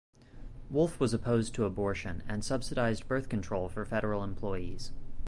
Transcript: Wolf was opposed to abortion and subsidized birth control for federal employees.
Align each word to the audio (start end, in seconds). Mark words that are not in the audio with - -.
Wolf 0.71 0.99
was 0.99 1.13
opposed 1.13 1.53
to 1.53 1.63
abortion 1.65 2.23
and 2.27 2.43
subsidized 2.43 3.07
birth 3.07 3.29
control 3.29 3.69
for 3.69 3.85
federal 3.85 4.23
employees. 4.23 4.91